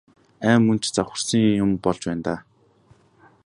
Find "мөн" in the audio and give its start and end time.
0.65-0.77